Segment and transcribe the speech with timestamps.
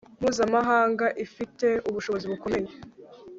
[0.19, 2.69] mpuzamahanga ifite ubushobozi bukomeye